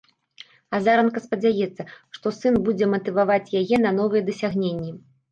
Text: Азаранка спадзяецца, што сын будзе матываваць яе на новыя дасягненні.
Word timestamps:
Азаранка 0.75 1.21
спадзяецца, 1.25 1.83
што 2.17 2.31
сын 2.37 2.57
будзе 2.69 2.85
матываваць 2.93 3.53
яе 3.61 3.75
на 3.85 3.91
новыя 3.99 4.23
дасягненні. 4.31 4.91